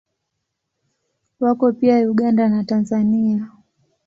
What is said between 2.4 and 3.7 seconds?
na Tanzania.